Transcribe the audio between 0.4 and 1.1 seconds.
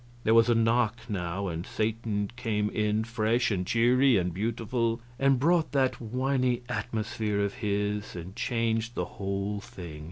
a knock,